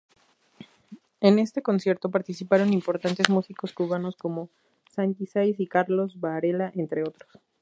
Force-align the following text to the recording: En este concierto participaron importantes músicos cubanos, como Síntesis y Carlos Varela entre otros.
En 1.19 1.37
este 1.37 1.61
concierto 1.61 2.09
participaron 2.09 2.73
importantes 2.73 3.29
músicos 3.29 3.71
cubanos, 3.71 4.15
como 4.15 4.49
Síntesis 4.89 5.59
y 5.59 5.67
Carlos 5.67 6.19
Varela 6.19 6.71
entre 6.73 7.03
otros. 7.03 7.37